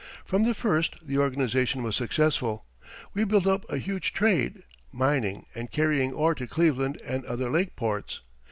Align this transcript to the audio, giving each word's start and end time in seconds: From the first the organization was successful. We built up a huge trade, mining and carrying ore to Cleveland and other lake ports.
From 0.25 0.45
the 0.45 0.55
first 0.55 0.95
the 1.03 1.19
organization 1.19 1.83
was 1.83 1.95
successful. 1.95 2.65
We 3.13 3.23
built 3.23 3.45
up 3.45 3.69
a 3.69 3.77
huge 3.77 4.13
trade, 4.13 4.63
mining 4.91 5.45
and 5.53 5.69
carrying 5.69 6.11
ore 6.11 6.33
to 6.33 6.47
Cleveland 6.47 6.99
and 7.05 7.23
other 7.25 7.51
lake 7.51 7.75
ports. 7.75 8.21